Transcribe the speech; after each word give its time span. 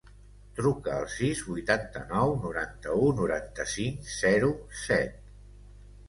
Truca 0.59 0.93
al 0.99 1.03
sis, 1.15 1.41
vuitanta-nou, 1.49 2.33
noranta-u, 2.45 3.11
noranta-cinc, 3.19 4.09
zero, 4.23 4.49
set. 4.85 5.21